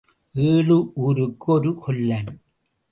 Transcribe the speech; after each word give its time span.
ஏழு 0.35 0.91
ஊருக்கு 0.95 1.51
ஒரு 1.53 1.75
கொல்லன். 1.75 2.31